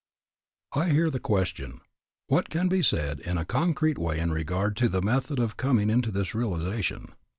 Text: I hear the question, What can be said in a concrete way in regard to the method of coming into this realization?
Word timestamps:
I 0.73 0.89
hear 0.89 1.11
the 1.11 1.19
question, 1.19 1.79
What 2.25 2.49
can 2.49 2.67
be 2.69 2.81
said 2.81 3.19
in 3.19 3.37
a 3.37 3.45
concrete 3.45 3.99
way 3.99 4.17
in 4.19 4.31
regard 4.31 4.75
to 4.77 4.89
the 4.89 4.99
method 5.03 5.37
of 5.37 5.57
coming 5.57 5.91
into 5.91 6.09
this 6.09 6.33
realization? 6.33 7.09